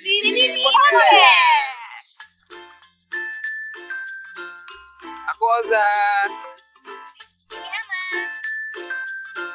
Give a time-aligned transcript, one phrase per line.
[0.00, 2.08] di sini podcast.
[5.28, 5.88] Aku Oza.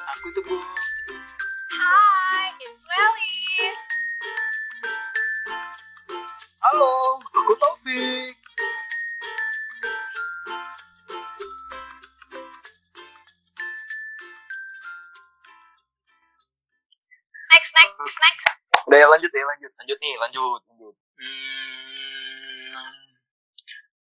[0.05, 0.62] Aku Teguh.
[1.73, 3.73] Hai, it's Welly.
[6.62, 8.24] Halo, aku Taufik.
[19.36, 19.98] Udah ya lanjut lanjut.
[19.99, 20.63] Nih, lanjut.
[20.63, 20.95] lanjut.
[21.20, 22.95] Hmm,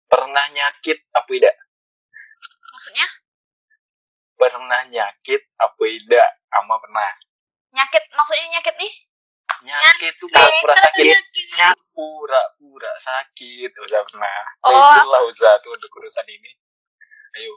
[0.07, 1.51] pernah nyakit apa tidak?
[2.71, 3.03] Maksudnya
[4.39, 6.39] Pernah nyakit apa tidak?
[6.55, 7.11] Ama pernah.
[7.75, 8.87] nyakit, maksudnya nyakit nih?
[9.67, 11.03] Nyakit tuh pura-pura sakit.
[11.03, 11.75] nyakit.
[11.91, 13.75] Pura-pura sakit.
[13.75, 14.39] Uza pernah.
[14.63, 15.03] Oh.
[15.03, 16.55] Lah Uza tuh untuk urusan ini.
[17.35, 17.51] Ayo.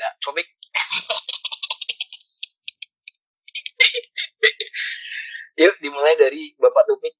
[0.00, 0.48] Nah, komik.
[5.58, 7.14] Yuk dimulai dari Bapak Tupik.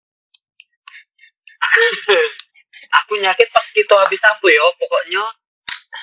[3.02, 5.24] aku nyakit pas kita habis apa ya pokoknya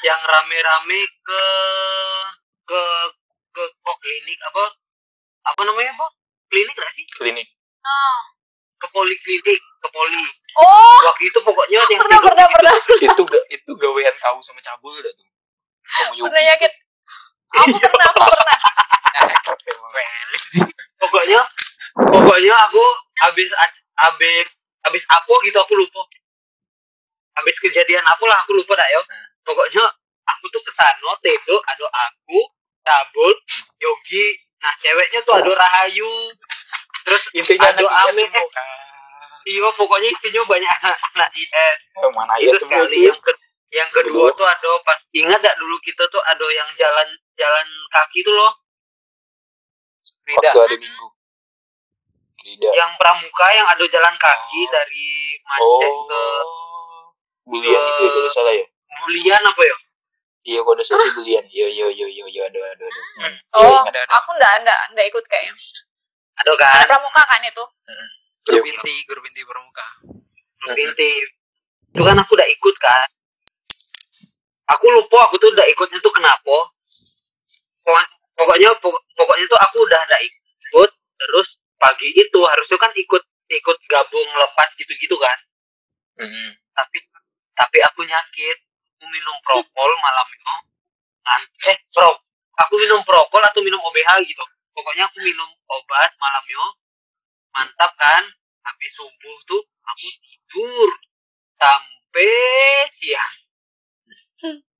[0.03, 1.43] yang rame-rame ke
[2.67, 2.81] ke
[3.55, 4.63] ke kok klinik apa
[5.47, 6.07] apa namanya apa
[6.51, 7.47] klinik gak sih Klinik.
[7.85, 8.19] Oh.
[8.83, 10.25] ke poliklinik ke poli
[10.55, 14.95] Oh, waktu itu pokoknya yang pernah, pernah, pernah, itu ga- itu gawean kau sama cabul
[15.03, 15.27] dah tuh.
[15.83, 16.71] Kamu pernah nyakit.
[17.59, 18.59] Aku pernah, aku pernah.
[21.03, 21.39] pokoknya
[21.95, 22.83] pokoknya aku
[23.17, 23.49] habis
[23.97, 24.47] habis
[24.83, 26.01] habis apa gitu aku lupa
[27.33, 29.25] habis kejadian apa lah aku lupa dah yo Hmm.
[29.43, 29.83] pokoknya
[30.25, 32.39] aku tuh ke sana tedo ada aku
[32.81, 33.31] cabul
[33.77, 34.25] yogi
[34.57, 36.11] nah ceweknya tuh ada rahayu
[37.03, 38.23] terus Intinya IS ame.
[38.27, 38.45] kan.
[39.45, 43.05] iya pokoknya isinya banyak anak, anak IS Eh, Mana itu ya semua sekali cuy.
[43.05, 47.07] yang ke- yang kedua tuh ada pas ingat gak dulu kita tuh ada yang jalan
[47.35, 48.51] jalan kaki tuh loh
[50.25, 51.07] Waktu hari Minggu.
[52.45, 52.71] Tidak.
[52.71, 54.69] yang pramuka yang ada jalan kaki Oh.
[54.69, 55.07] dari
[55.41, 55.81] Oh.
[55.81, 56.21] Macet ke
[57.43, 58.65] Bulian itu ya kalau salah ya.
[59.01, 59.77] Bulian apa ya
[60.45, 61.41] Iya, kalau ada salah sih bulian.
[61.47, 63.01] Yo yo yo yo yo ada ada ada.
[63.17, 63.33] Hmm.
[63.55, 65.53] Oh, Iya, aku enggak, enggak, enggak ikut kayaknya.
[66.35, 67.65] ada Ada kan pramuka kan itu?
[67.65, 68.05] Iya.
[68.45, 69.87] grup inti grup inti pramuka
[70.71, 71.09] inti
[71.87, 73.09] itu kan aku udah ikut kan
[74.67, 76.57] aku lupa aku tuh udah ikutnya tuh kenapa
[77.81, 81.47] Pokok- pokoknya pokok- pokoknya tuh aku udah ada ikut terus
[81.79, 85.37] pagi itu harusnya kan ikut ikut gabung lepas gitu-gitu kan.
[86.15, 86.55] Hmm.
[86.71, 87.03] tapi
[87.55, 88.57] tapi aku nyakit.
[88.95, 90.55] Aku minum propol malam itu.
[91.27, 92.15] Ngan, eh pro
[92.55, 94.43] aku minum propol atau minum OBH gitu.
[94.71, 96.65] Pokoknya aku minum obat malam yo
[97.51, 98.23] mantap kan?
[98.65, 100.89] Habis subuh tuh aku tidur.
[101.55, 103.35] Sampai siang.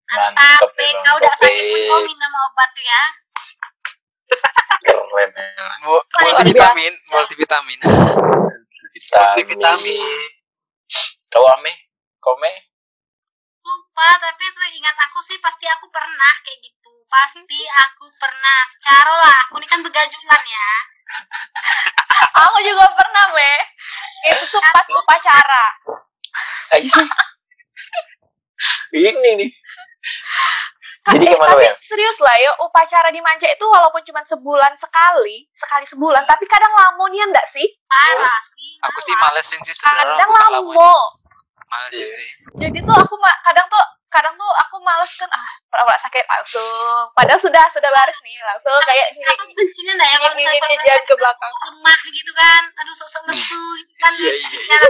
[0.05, 3.03] Mantap Tapi kau udah sakit pun kau minum obat tuh ya.
[4.85, 5.29] Keren.
[5.81, 7.79] Multivitamin multivitamin
[8.96, 9.46] Vitamin.
[9.50, 10.19] vitamin
[11.35, 11.73] Kau ame?
[12.23, 12.47] Kau me?
[13.66, 16.94] Lupa, tapi seingat aku sih pasti aku pernah kayak gitu.
[17.12, 17.59] Pasti
[17.90, 18.59] aku pernah.
[18.72, 20.72] Secara lah, aku ini kan begajulan ya.
[22.46, 23.53] aku juga pernah, Me.
[24.31, 25.66] Itu tuh pas upacara.
[28.96, 29.52] Ini nih.
[31.07, 31.73] Jadi Eh, tapi ya?
[31.77, 36.73] serius lah ya, upacara di Manca itu walaupun cuma sebulan sekali, sekali sebulan, tapi kadang
[36.73, 37.66] lamonnya enggak sih?
[37.85, 38.81] Parah sih.
[38.81, 40.97] aku sih malesin sih sebenarnya Kadang lamo.
[41.67, 42.16] malesin Iya.
[42.16, 46.23] sih Jadi tuh aku ma- kadang tuh kadang tuh aku males kan ah pura-pura sakit
[46.23, 46.63] langsung
[47.11, 50.77] padahal sudah sudah baris nih langsung kayak ini aku bencinya enggak ya kalau misalnya ini
[50.79, 54.79] jangan ke belakang lemah gitu kan aduh sosok lesu gitu kan Iya, iya.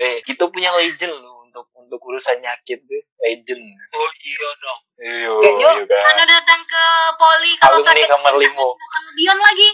[0.00, 3.02] Eh, kita punya legend loh untuk untuk urusan nyakit tuh.
[3.20, 3.60] Legend.
[3.92, 6.02] oh iya dong Iya, Kayaknya iya kan.
[6.08, 8.68] Anu datang ke poli kalau Alumni sakit kamar limo.
[8.72, 9.70] jasa ngebion lagi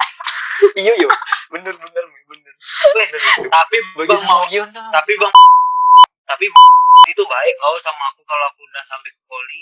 [0.80, 1.08] Iya, iya.
[1.50, 2.54] Bener, bener, bener.
[2.90, 4.90] Bener tapi Bagi bang mau sama dong.
[4.90, 5.32] tapi bang
[6.24, 6.44] tapi
[7.06, 9.60] itu baik kau sama aku kalau aku udah sampai ke poli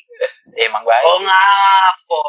[0.54, 1.02] Eh, Emang baik.
[1.04, 2.22] oh ngapo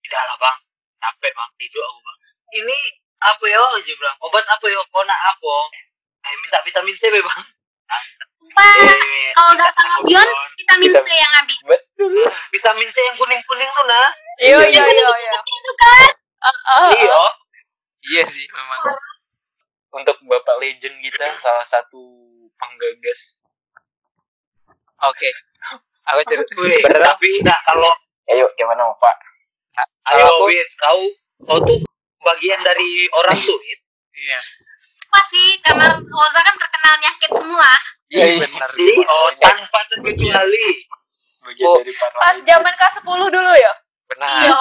[0.00, 0.56] tidak lah bang
[0.98, 2.18] capek bang tidur aku bang
[2.56, 2.76] ini
[3.20, 5.52] apa ya aja bilang obat apa ya kau nak apa
[6.22, 7.42] eh minta vitamin C bang
[8.40, 11.58] Sumpah, Eh, kalau nggak sama Bion, vitamin C yang habis.
[11.62, 12.12] Betul.
[12.50, 14.08] vitamin C yang kuning kuning tuh nah
[14.40, 16.10] iya iya iya iya itu kan?
[16.40, 16.90] Ah, ah.
[16.96, 17.20] iya.
[18.10, 18.80] iya sih memang.
[19.90, 22.00] Untuk Bapak legend kita, salah satu
[22.56, 23.42] penggagas.
[25.00, 25.30] oke.
[26.10, 27.90] Aku cerita tapi enggak kalau
[28.30, 29.16] Ayo, gimana Pak?
[30.14, 31.02] ayo Wit kau
[31.46, 31.78] kau tuh
[32.20, 33.58] bagian dari orang tuh
[34.14, 34.40] iya
[35.10, 37.66] apa sih karena Oza kan terkenal nyakit semua.
[38.06, 40.66] Iya benar Jadi, oh tanpa terkecuali.
[41.40, 43.72] Bagian Oh, dari para pas zaman kelas 10 dulu ya
[44.06, 44.30] benar.
[44.38, 44.54] Iya.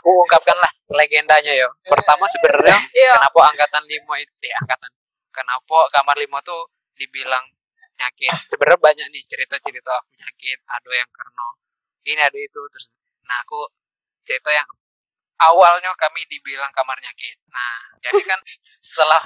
[0.00, 1.68] Aku ungkapkan lah legendanya yo.
[1.84, 3.12] Pertama sebenarnya Iya.
[3.20, 4.88] kenapa angkatan lima itu eh angkatan
[5.28, 7.44] kenapa kamar lima tuh dibilang
[7.96, 8.32] nyakit.
[8.48, 11.44] Sebenarnya banyak nih cerita-cerita aku nyakit ada yang karena
[12.06, 12.88] ini ada itu terus.
[13.28, 13.60] Nah aku
[14.24, 14.68] cerita yang
[15.40, 17.36] awalnya kami dibilang kamar nyakit.
[17.52, 18.40] Nah jadi kan
[18.80, 19.22] setelah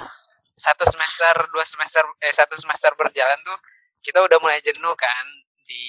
[0.57, 3.57] satu semester dua semester eh satu semester berjalan tuh
[4.03, 5.25] kita udah mulai jenuh kan
[5.63, 5.85] di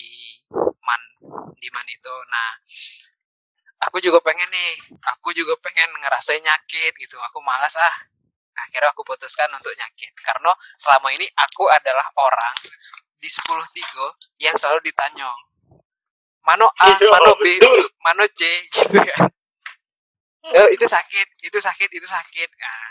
[0.82, 1.00] man
[1.58, 2.14] di man itu.
[2.30, 2.50] Nah
[3.90, 4.78] aku juga pengen nih
[5.18, 7.18] aku juga pengen ngerasain nyakit gitu.
[7.32, 7.96] Aku malas ah
[8.52, 10.14] akhirnya aku putuskan untuk nyakit.
[10.22, 12.54] Karena selama ini aku adalah orang
[13.22, 14.06] di 10 tigo
[14.42, 15.30] yang selalu ditanya
[16.42, 17.46] mano A, Iya, mano B,
[18.02, 18.42] mano C
[18.74, 19.30] gitu kan
[20.50, 22.88] oh, itu sakit itu sakit itu sakit nah,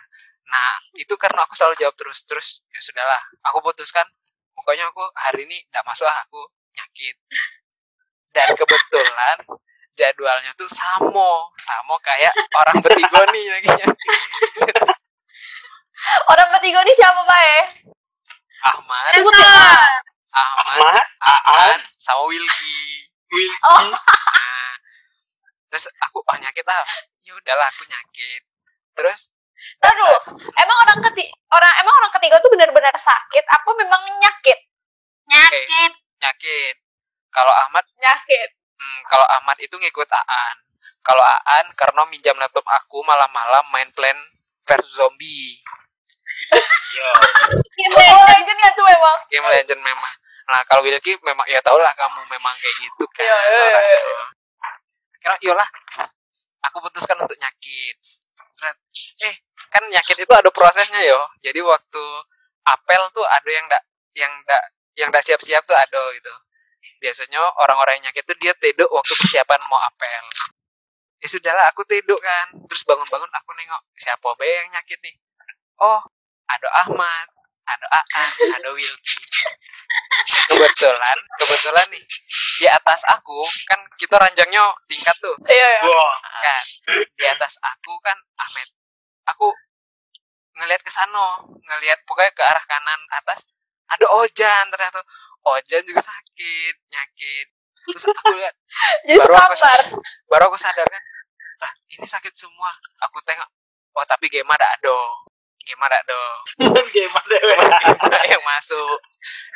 [0.51, 4.07] nah itu karena aku selalu jawab terus terus ya sudahlah aku putuskan
[4.55, 6.39] pokoknya aku hari ini tidak masuk ah aku
[6.71, 7.15] nyakit
[8.35, 9.37] dan kebetulan
[9.91, 13.97] jadwalnya tuh samo samo kayak orang bertiga nih lagi nyakit
[16.01, 17.41] Orang ketiga ini siapa, Pak?
[17.45, 17.63] eh?
[18.73, 19.13] Ahmad.
[19.13, 20.01] Ahmad
[20.33, 23.85] Ahmad, Aan sama Wilky Will, Oh.
[23.93, 24.73] nah
[25.69, 26.81] terus aku oh nyakit ah
[27.21, 28.41] ya udahlah aku nyakit
[28.93, 29.29] terus
[29.77, 30.09] dulu,
[30.57, 34.57] emang orang ketiga orang emang orang ketiga tuh benar-benar sakit apa memang nyakit?
[35.29, 35.91] Nyakit.
[36.17, 36.75] nyakit
[37.29, 38.49] kalau Ahmad Nyakit.
[38.81, 40.57] hmm, kalau Ahmad itu ngikut Aan
[41.05, 44.17] kalau Aan karena minjam laptop aku malam-malam main plan
[44.65, 45.61] versus zombie
[46.97, 47.09] yo.
[47.77, 48.59] Game Legend.
[48.61, 49.17] ya tuh memang.
[49.29, 50.13] game legend memang
[50.49, 54.21] nah kalau Wilky memang ya tau lah kamu memang kayak gitu kan Iya, iya, iya.
[55.21, 55.69] Akhirnya yolah
[56.69, 57.95] aku putuskan untuk nyakit.
[59.25, 59.35] Eh
[59.71, 61.19] kan nyakit itu ada prosesnya yo.
[61.41, 62.03] Jadi waktu
[62.67, 64.63] apel tuh ada yang ndak yang ndak
[64.97, 66.33] yang ndak siap-siap tuh ada gitu.
[67.01, 70.23] Biasanya orang-orang yang nyakit tuh dia teduk waktu persiapan mau apel.
[71.21, 72.53] Ya sudahlah aku teduk kan.
[72.69, 75.15] Terus bangun-bangun aku nengok siapa be yang nyakit nih?
[75.81, 76.01] Oh
[76.45, 77.27] ada Ahmad
[77.61, 78.29] ada Aan
[78.59, 79.17] ada Wilky
[80.51, 82.03] kebetulan kebetulan nih
[82.61, 85.35] di atas aku kan kita ranjangnya tingkat tuh.
[85.49, 85.81] Iya, iya.
[85.85, 86.63] Wah, kan
[87.17, 88.69] di atas aku kan Ahmed.
[89.35, 89.47] Aku
[90.59, 93.47] ngelihat ke sana ngelihat pokoknya ke arah kanan atas
[93.91, 95.01] ada Ojan ternyata.
[95.41, 97.47] Ojan juga sakit nyakit.
[97.81, 98.53] Terus aku lihat
[99.09, 99.81] Jadi Baru aku sekamar.
[100.29, 101.03] baru aku sadar kan
[101.61, 102.69] lah ini sakit semua.
[103.09, 103.49] Aku tengok
[103.97, 104.97] oh tapi game ada ada
[105.65, 107.37] game ada?
[107.81, 108.97] Gimana yang masuk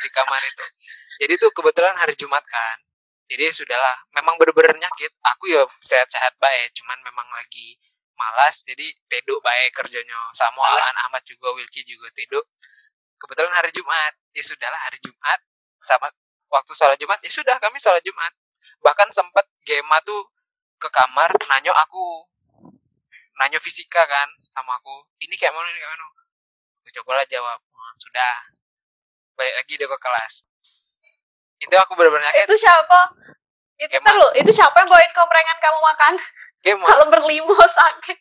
[0.02, 0.66] di kamar itu.
[1.24, 2.76] Jadi tuh kebetulan hari Jumat kan.
[3.26, 5.10] Jadi ya sudahlah memang bener-bener nyakit.
[5.34, 7.74] Aku ya sehat-sehat baik cuman memang lagi
[8.16, 10.16] malas jadi teduk baik kerjanya.
[10.32, 10.88] Sama Malas.
[10.88, 12.44] Aan Ahmad juga Wilky juga teduk
[13.18, 14.14] kebetulan hari Jumat.
[14.32, 15.40] Ya sudahlah hari Jumat
[15.82, 16.10] sama
[16.50, 18.32] waktu sholat Jumat ya sudah kami sholat Jumat.
[18.80, 20.30] Bahkan sempat Gema tuh
[20.76, 22.28] ke kamar nanya aku
[23.36, 26.04] nanya fisika kan sama aku ini kayak mana ini kayak mana?
[26.84, 28.32] Aku cobalah jawab "Oh, sudah
[29.36, 30.32] balik lagi dia ke kelas
[31.56, 33.00] itu aku benar-benar Itu siapa?
[33.76, 34.12] Itu Gema.
[34.12, 36.12] lu, itu siapa yang bawain komprengan kamu makan?
[36.60, 38.18] Gema Kalau berlimo sakit.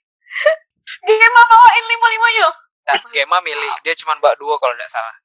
[1.02, 2.54] Gema bawain limo-limo yuk.
[2.86, 5.16] nah, Gema milih dia cuma bawa dua kalau tidak salah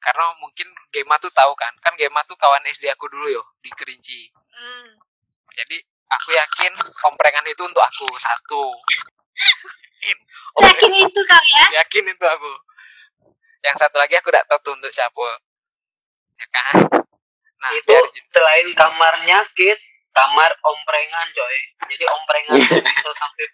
[0.00, 3.70] karena mungkin Gema tuh tahu kan kan Gema tuh kawan SD aku dulu yo di
[3.70, 4.86] Kerinci Hmm.
[5.50, 5.76] jadi
[6.08, 8.70] aku yakin komprengan itu untuk aku satu
[10.00, 10.16] yakin
[10.62, 11.66] Yakin itu kau ya?
[11.82, 12.50] yakin itu aku
[13.64, 15.26] yang satu lagi aku tidak tahu tuh untuk siapa.
[16.36, 16.74] Ya kan?
[17.64, 19.78] Nah itu biar selain kamar nyakit,
[20.12, 21.56] kamar omprengan coy.
[21.88, 22.54] Jadi omprengan
[22.84, 23.44] bisa sampai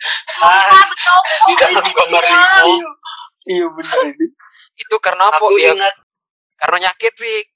[0.42, 0.82] Ah,
[1.46, 2.70] di dalam kamar itu.
[3.46, 4.26] Iya bener itu.
[4.80, 5.38] itu karena apa?
[5.38, 5.94] Aku ya ingat,
[6.58, 7.46] karena nyakit Wik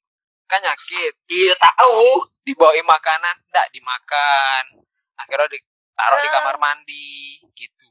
[0.46, 1.14] kan nyakit.
[1.26, 2.30] Iya tahu.
[2.44, 4.84] dibawain makanan enggak dimakan.
[5.16, 6.32] Akhirnya ditaruh di Ah.
[6.38, 7.88] kamar mandi gitu.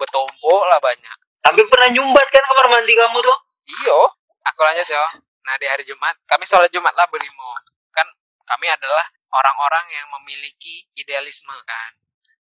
[0.00, 3.38] Betumpuk lah banyak Tapi pernah nyumbat kan kamar mandi kamu tuh?
[3.70, 3.98] iyo
[4.42, 5.04] aku lanjut ya
[5.40, 7.54] nah di hari Jumat kami sholat Jumat lah berlimo
[7.94, 8.06] kan
[8.44, 11.94] kami adalah orang-orang yang memiliki idealisme kan.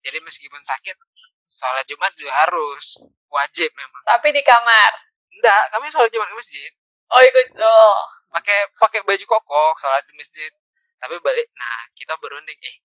[0.06, 0.94] Jadi meskipun sakit
[1.50, 3.02] sholat Jumat juga harus
[3.34, 4.06] wajib memang.
[4.06, 5.02] Tapi di kamar.
[5.34, 6.70] enggak kami sholat Jumat di masjid.
[7.10, 8.00] Oh ikut oh.
[8.38, 10.54] pakai pakai baju koko sholat di masjid.
[11.02, 12.58] Tapi balik nah kita berunding.
[12.62, 12.78] Eh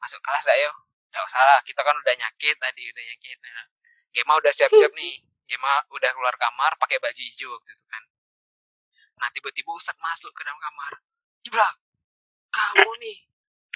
[0.00, 0.72] masuk kelas ayo
[1.08, 3.36] nggak usah lah kita kan udah nyakit tadi udah nyakit.
[3.44, 3.64] Nah,
[4.08, 8.02] Gema udah siap-siap nih Gema udah keluar kamar pakai baju hijau waktu itu kan.
[9.16, 11.00] Nah tiba-tiba Ustad masuk ke dalam kamar.
[11.40, 11.74] Jebrak
[12.52, 13.18] kamu nih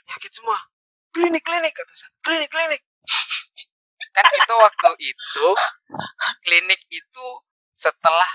[0.04, 0.60] nyakit semua.
[1.16, 2.84] Klinik klinik kata Ustad klinik klinik.
[4.12, 5.48] Kan kita waktu itu
[6.44, 7.26] klinik itu
[7.72, 8.28] setelah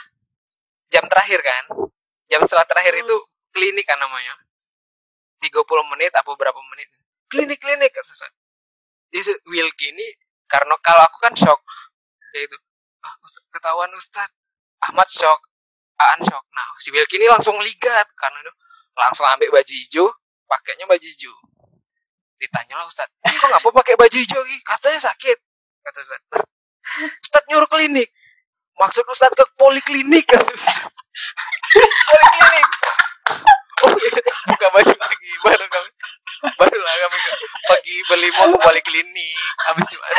[0.90, 1.64] jam terakhir kan.
[2.26, 3.16] Jam setelah terakhir itu
[3.54, 4.34] klinik kan namanya.
[5.38, 5.54] 30
[5.94, 6.90] menit apa berapa menit.
[7.30, 8.34] Klinik klinik kata Ustaz.
[9.08, 10.04] itu Wilky ini
[10.52, 11.64] karena kalau aku kan shock
[12.36, 12.58] ya itu
[13.08, 13.16] ah,
[13.56, 14.28] ketahuan Ustad
[14.84, 15.48] Ahmad shock
[15.98, 16.46] Aan shock.
[16.54, 18.54] Nah si Wilky ini langsung ligat karena itu
[18.94, 20.06] langsung ambil baju hijau
[20.46, 21.34] pakainya baju hijau.
[22.38, 24.62] Ditanya lah Ustad kok ngapa pakai baju hijau Ki?
[24.62, 25.42] katanya sakit.
[25.82, 26.46] Kata Ustad "Lah,
[27.18, 28.14] Ustad nyuruh klinik.
[28.78, 32.70] Maksud Ustad ke poliklinik poliklinik.
[33.78, 33.94] Oh
[34.54, 35.90] buka baju lagi baru kami
[36.58, 37.18] baru lah kami
[37.70, 39.38] pagi beli mau ke poliklinik
[39.70, 40.18] habis gimana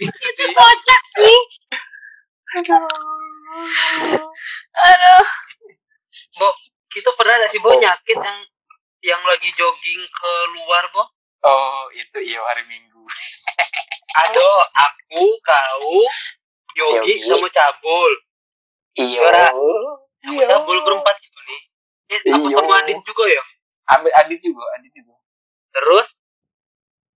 [0.00, 1.38] itu sih kocak sih
[4.72, 5.24] Aduh.
[6.36, 6.48] Bo,
[6.88, 8.38] kita pernah gak sih Bo nyakit yang
[9.02, 11.04] yang lagi jogging keluar Bo?
[11.42, 13.02] Oh, itu iya hari Minggu.
[14.22, 14.46] Ada
[14.78, 15.96] aku, kau,
[16.78, 17.26] Yogi, Yogi.
[17.26, 18.12] sama Cabul.
[18.94, 19.26] Iya.
[19.26, 19.46] Suara.
[20.22, 21.60] Sama Cabul berempat gitu nih.
[22.12, 22.56] Eh, apa Iya.
[22.62, 23.42] sama Adit juga ya?
[23.98, 25.14] Ambil Adit juga, Adit juga.
[25.74, 26.06] Terus,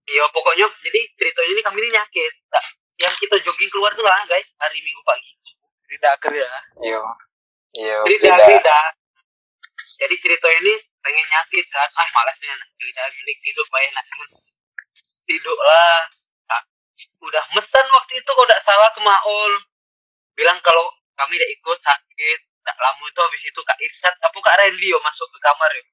[0.06, 2.32] iya pokoknya jadi ceritanya ini kami ini nyakit.
[2.50, 2.64] Nah,
[2.96, 5.32] yang kita jogging keluar tuh lah guys, hari Minggu pagi.
[5.86, 6.50] tidak ker ya
[6.82, 6.98] Iya.
[7.78, 8.42] Iya, tidak.
[8.42, 8.78] cerita.
[10.02, 14.04] Jadi cerita ini pengen nyakit kan, ah malasnya anak tidak milik tidur pak enak
[15.30, 15.98] tidur lah.
[16.50, 16.60] Nah,
[17.22, 19.52] udah mesen waktu itu kok tidak salah ke Maul.
[20.34, 24.56] Bilang kalau kami tidak ikut sakit, tak lama itu habis itu Kak Irsat apa Kak
[24.58, 25.84] Randy yo masuk ke kamar yo.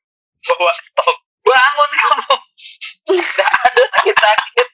[0.50, 1.18] Bawa stok.
[1.46, 2.36] Bangun kamu.
[3.08, 4.68] Tidak ada sakit-sakit.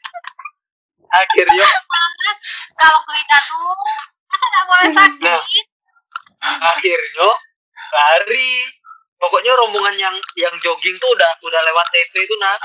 [1.09, 2.39] Akhirnya Mas,
[2.77, 3.73] kalau kereta tuh
[4.29, 5.65] masa nggak boleh sakit?
[6.39, 6.71] Nah.
[6.75, 7.29] akhirnya
[7.89, 8.51] lari.
[9.19, 12.55] Pokoknya rombongan yang yang jogging tuh udah udah lewat TT itu nah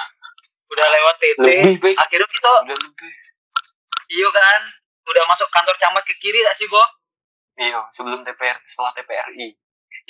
[0.71, 2.51] udah lewat TT Lebih akhirnya kita
[4.15, 4.61] iyo kan?
[5.05, 6.81] Udah masuk kantor camat ke kiri gak sih Bo?
[7.59, 9.51] Iya, sebelum TPR, setelah TPRI.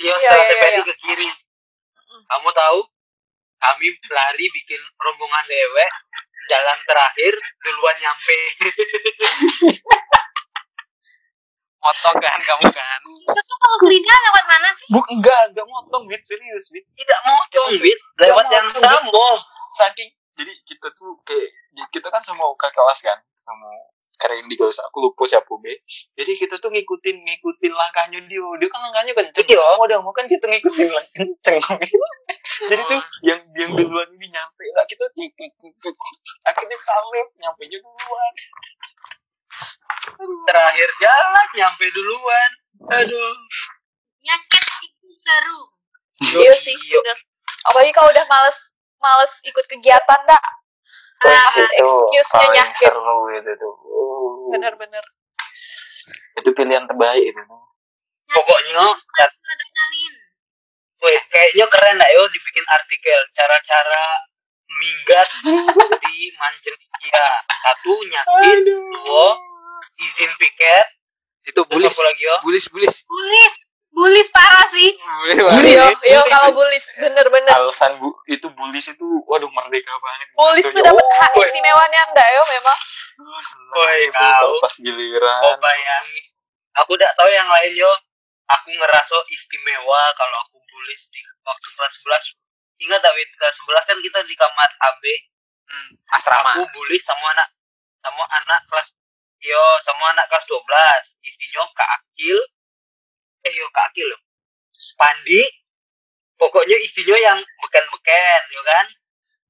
[0.01, 0.83] iya Iya, setelah iya, TPRI iya.
[0.85, 1.29] ke kiri.
[2.29, 2.79] Kamu tahu
[3.65, 5.89] kami lari bikin rombongan dewek
[6.45, 7.33] jalan terakhir
[7.65, 8.39] duluan nyampe.
[11.85, 12.99] Motong kan kamu kan?
[13.05, 14.89] Itu tuh kalau kereta lewat mana sih?
[14.89, 16.25] Buk, enggak, enggak motong, Wit.
[16.25, 16.81] Serius, Wit.
[16.97, 19.05] tidak motong Wit lewat yang sama
[19.77, 21.49] Saking, jadi kita tuh kayak,
[21.91, 23.67] kita kan sama kakak kelas kan, sama
[24.19, 25.79] keren di kelas aku lupa siapa be.
[26.19, 28.47] Jadi kita tuh ngikutin ngikutin langkahnya dia.
[28.59, 29.47] Dia kan langkahnya kenceng.
[29.47, 29.63] Iya.
[29.79, 31.57] Mau udah mau kan kita ngikutin lang kenceng.
[32.71, 35.03] Jadi tuh yang yang duluan ini nyampe lah kita
[36.47, 38.33] akhirnya salib nyampe duluan.
[40.45, 42.51] terakhir jalan nyampe duluan
[42.91, 43.35] aduh
[44.19, 45.59] nyakit itu seru
[46.15, 46.99] Iya sih, Iya.
[47.03, 47.19] bener.
[47.67, 48.74] Apalagi kalau udah males
[49.05, 50.45] males ikut kegiatan dah.
[51.25, 52.89] Ah, itu excuse-nya paling nyakit.
[52.89, 53.75] seru itu tuh.
[53.85, 55.05] Uh, Bener-bener.
[56.41, 57.41] Itu pilihan terbaik itu.
[58.25, 58.83] Pokoknya,
[59.21, 60.13] adrenalin
[61.05, 64.25] Wih, kayaknya keren lah yo dibikin artikel cara-cara
[64.65, 65.29] minggat
[66.03, 67.29] di Mancenegara.
[67.45, 69.37] Satu nyakit, dua
[70.01, 70.87] izin piket,
[71.45, 71.93] itu bulis
[72.41, 73.53] bulis bulis bulis
[73.95, 77.55] bulis parah sih bulis Iya, bulis iya kalau bulis bener-bener.
[77.55, 80.27] Alasan bu itu bulis itu waduh merdeka banget.
[80.35, 82.79] Bulis tuh Maksudnya, dapat hak oh, istimewanya ndak yo memang.
[83.71, 84.19] Woi, kau.
[84.19, 85.39] kalau pas giliran.
[85.47, 86.23] Oh bayangin.
[86.83, 87.91] Aku udah tahu yang lain yo.
[88.45, 92.85] Aku ngerasa istimewa kalau aku bulis di waktu kelas 11.
[92.85, 95.03] Ingat tak Wit, kelas 11 kan kita di kamar AB.
[95.65, 97.49] Hmm, asrama Aku bulis sama anak
[98.05, 98.85] sama anak kelas
[99.41, 100.61] yo sama anak kelas 12.
[101.25, 102.37] Istinya Kak Akil.
[103.45, 104.17] Eh yo Kak Akil yo.
[104.97, 105.41] Pandi.
[106.35, 108.85] Pokoknya istinya yang beken-beken yo kan.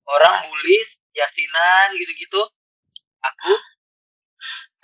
[0.06, 2.42] Orang bulis, yasinan gitu-gitu.
[3.26, 3.54] Aku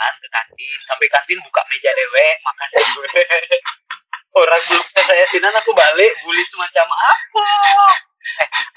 [0.01, 3.61] kan ke kantin sampai kantin buka meja dewek makan dewek
[4.41, 7.45] orang belum selesai yasinan aku balik bulis semacam apa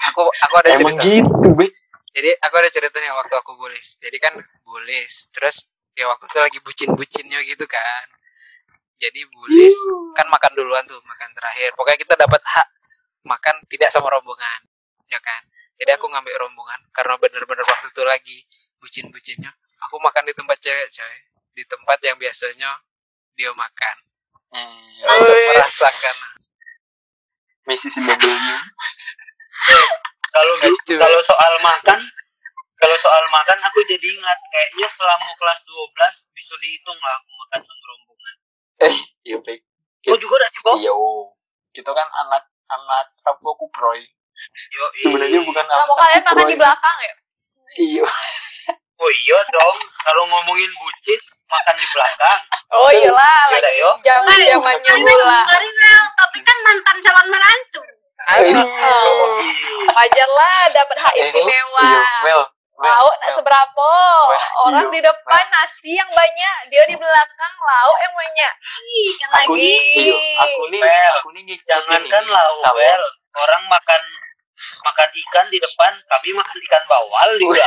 [0.05, 1.67] aku aku ada Emang cerita gitu, Be.
[2.13, 5.65] jadi aku ada ceritanya waktu aku bulis jadi kan bulis terus
[5.97, 8.05] ya waktu itu lagi bucin-bucinnya gitu kan
[8.95, 9.75] jadi bulis
[10.13, 12.67] kan makan duluan tuh makan terakhir pokoknya kita dapat hak
[13.23, 14.61] makan tidak sama rombongan
[15.07, 15.43] ya kan
[15.75, 18.37] jadi aku ngambil rombongan karena bener-bener waktu itu lagi
[18.79, 21.15] bucin-bucinnya aku makan di tempat cewek coy
[21.51, 22.71] di tempat yang biasanya
[23.33, 23.97] dia makan
[24.55, 25.09] Iya.
[25.19, 25.47] untuk Wih.
[25.51, 26.15] merasakan
[27.65, 27.97] Mrs.
[27.99, 28.07] W.
[30.29, 30.95] kalau du- Lucu.
[30.95, 31.99] kalau soal makan
[32.75, 35.91] kalau soal makan aku jadi ingat kayaknya selama kelas 12
[36.31, 37.83] bisa dihitung lah aku makan sama
[38.77, 38.95] Eh,
[39.27, 39.59] iya, Be.
[40.05, 41.31] oh juga udah sih kok Iya, oh.
[41.69, 43.99] Kita kan anak anak apa kuproy.
[44.69, 47.13] Yo, Sebenarnya bukan Kamu kalian makan di belakang ya?
[47.75, 48.05] Iya.
[48.95, 52.39] oh iya dong kalau ngomongin bucin makan di belakang
[52.71, 53.91] Oh iyalah, Yaudah, lagi yo.
[54.01, 55.39] zaman zamannya Kalian bola.
[55.43, 57.81] sorry Mel tapi kan mantan calon menantu
[58.25, 58.67] Aduh.
[59.85, 62.41] wajar lah dapat hak Eh, istimewa iya, Mel,
[62.75, 63.35] lauk nak Mel.
[63.39, 63.89] seberapa
[64.27, 68.51] Wah, orang iya, di depan nasi yang banyak dia di belakang lauk yang banyak
[68.83, 69.63] Ih, kan Aku lagi.
[69.63, 69.79] nih,
[70.11, 72.61] iya, aku nih, Mel, aku nih Jangankan lauk.
[72.75, 73.03] Wel.
[73.35, 74.01] Orang makan
[74.55, 77.59] makan ikan di depan, kami makan ikan bawal juga.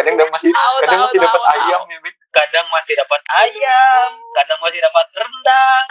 [0.00, 2.14] Kadang udah masih, Tahu, kadang tahu, masih dapat ayam ya, Bik.
[2.32, 5.84] Kadang masih dapat ayam, kadang masih dapat rendang.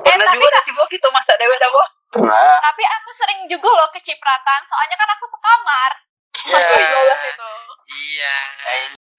[0.00, 1.70] Pernah tapi juga nasi Bo, kita masak dewek dah.
[2.10, 2.58] Pernah.
[2.58, 5.90] tapi aku sering juga loh kecipratan soalnya kan aku sekamar
[6.46, 6.60] Iya.
[6.64, 7.48] kelas 12 itu
[7.90, 8.38] Iya.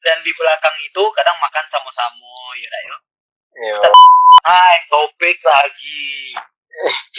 [0.01, 3.01] Dan di belakang itu kadang makan sama-sama, ya dah, yuk.
[3.51, 3.77] Iya.
[4.47, 6.33] Hai, topik lagi.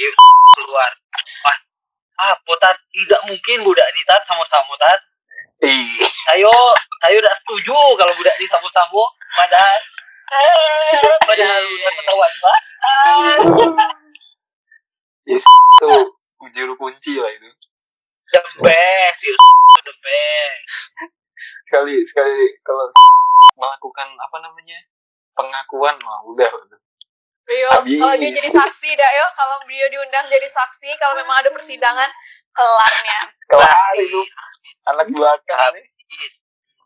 [0.00, 0.14] Yuk,
[0.59, 0.92] keluar.
[1.47, 1.59] Ah,
[2.18, 5.00] ah, potat tidak mungkin budak ini tat sama-sama tat.
[5.62, 6.02] Ih,
[6.35, 6.50] Ayo,
[7.04, 9.02] saya udah setuju kalau budak ini sama-sama.
[9.38, 9.78] Padahal,
[10.32, 12.64] eh, padahal udah ketahuan mas.
[15.23, 15.92] itu
[16.50, 17.49] juru kunci lah itu.
[18.32, 19.12] The best.
[21.93, 22.89] Sekali, sekali kalau
[23.61, 24.79] melakukan apa namanya
[25.37, 26.49] pengakuan, wah udah.
[27.53, 31.51] Iya, kalau dia jadi saksi dah yo, kalau dia diundang jadi saksi, kalau memang ada
[31.53, 32.09] persidangan,
[32.55, 33.21] kelarnya.
[33.51, 34.21] Kelar itu
[34.89, 35.85] anak belakang nih.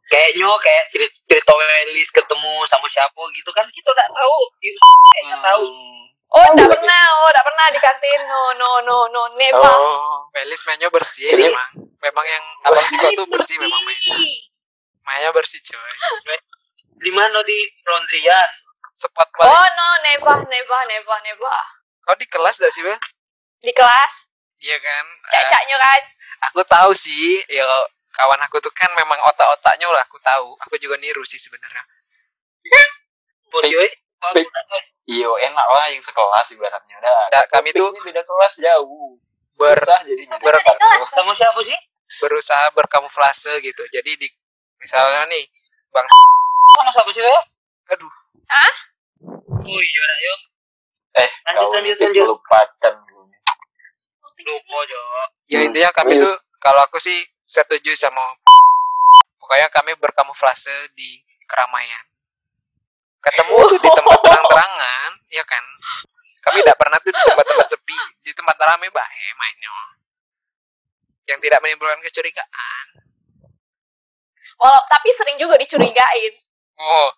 [0.07, 4.39] Kayaknya kayak cerita, cerita Welis ketemu sama siapa gitu kan kita udah tahu.
[4.63, 4.75] You
[5.15, 5.67] kayaknya tahu.
[6.27, 8.21] Oh, enggak pernah, oh, enggak pernah di kantin.
[8.27, 9.63] No, no, no, no, never.
[9.63, 11.71] Oh, Melis mainnya bersih memang.
[12.03, 14.19] Memang yang abang Siko tuh bersih memang mainnya.
[15.07, 15.95] Mainnya bersih coy.
[17.05, 18.49] Di mana di laundryan?
[18.97, 19.53] Spot paling.
[19.53, 21.59] Oh, no, never, never, never, never.
[22.03, 22.97] Kau di kelas gak sih Bel?
[23.61, 24.13] Di kelas,
[24.57, 25.05] Iya kan.
[25.05, 26.03] Eh, cacaknya kan.
[26.49, 27.45] aku tahu sih.
[27.53, 27.69] Ya
[28.17, 30.57] kawan aku tuh kan memang otak-otaknya lah aku tahu.
[30.65, 31.85] Aku juga niru sih sebenarnya.
[33.57, 34.45] Eh.
[35.07, 36.99] Iyo enak lah yang sekelas ibaratnya.
[36.99, 39.17] Udah, kalau kami tuh beda kelas jauh.
[39.57, 40.37] Ber, Susah jadinya.
[40.43, 41.09] ber- tuh.
[41.15, 41.79] Sama siapa sih?
[42.17, 43.85] berusaha berkamuflase gitu.
[43.93, 44.29] Jadi di
[44.80, 45.45] misalnya nih
[46.76, 47.40] Sama siapa sih, Wel?
[47.97, 48.12] Aduh.
[48.52, 48.75] Hah?
[49.48, 50.38] Oh iya, yuk.
[51.16, 52.24] Eh, Lanjut, kau lanjut, lanjut.
[52.29, 52.94] melupakan.
[54.46, 55.01] Lupa, Jo.
[55.48, 58.20] Ya intinya kami tuh kalau aku sih setuju sama
[59.40, 62.05] pokoknya kami berkamuflase di keramaian.
[63.24, 65.64] Ketemu tuh di tempat terang-terangan, ya kan?
[66.46, 69.74] Kami tidak pernah tuh di tempat-tempat sepi, di tempat ramai bae mainnya.
[71.27, 72.95] Yang tidak menimbulkan kecurigaan.
[74.57, 76.33] Walau, tapi sering juga dicurigain.
[76.77, 77.09] Oh,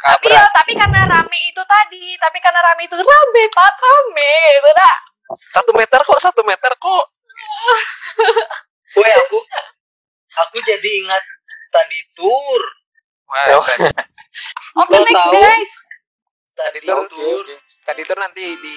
[0.00, 0.32] Tapi kabrak.
[0.32, 4.96] ya, tapi karena rame itu tadi, tapi karena rame itu rame, tat rame, itu dah.
[5.50, 7.04] Satu meter kok, satu meter kok.
[8.96, 9.38] Weh, aku
[10.34, 11.24] aku jadi ingat
[11.68, 12.62] tadi tur.
[13.26, 13.44] Wah,
[14.88, 15.32] Lo next tahu?
[15.36, 15.72] guys.
[16.54, 17.04] Tadi tur.
[17.04, 17.54] oke.
[17.84, 18.76] tadi tuh nanti di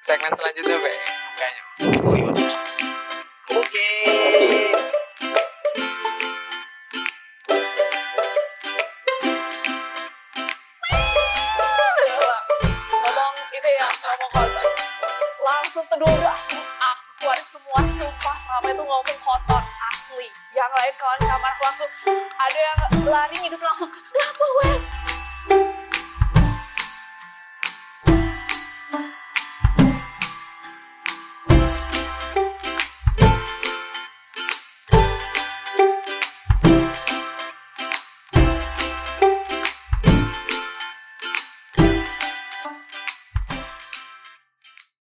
[0.00, 0.92] segmen selanjutnya, Be.
[1.34, 1.62] Kayaknya.
[3.50, 3.88] Oke.
[3.90, 4.69] ngomong
[16.08, 18.36] aku aku keluarin semua sumpah.
[18.40, 20.28] Selama itu ngomong kotor asli.
[20.56, 21.90] Yang lain kawan kamar aku langsung
[22.40, 23.90] ada yang lari hidup langsung.
[23.92, 24.99] Kenapa weh